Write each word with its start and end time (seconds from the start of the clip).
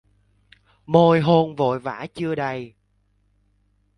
Môi 0.85 1.19
hôn 1.21 1.55
vội 1.55 1.79
vã 1.79 2.07
chưa 2.13 2.35
đầy 2.35 2.73